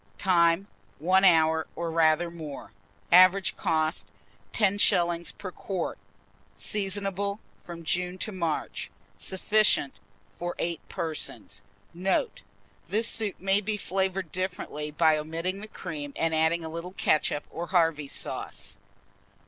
[0.17, 0.65] Time.
[0.97, 2.71] 1 hour, or rather more.
[3.11, 4.07] Average cost,
[4.51, 5.37] 10d.
[5.37, 5.99] per quart.
[6.57, 8.89] Seasonable from June to March.
[9.15, 9.93] Sufficient
[10.39, 11.61] for 8 persons.
[11.93, 12.41] Note.
[12.89, 17.43] This soup may be flavoured differently by omitting the cream, and adding a little ketchup
[17.51, 18.77] or Harvey's sauce.